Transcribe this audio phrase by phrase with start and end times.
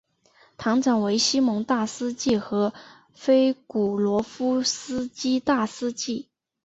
[0.57, 2.73] 堂长为西蒙大司祭和
[3.13, 6.27] 菲古罗夫斯基大司祭。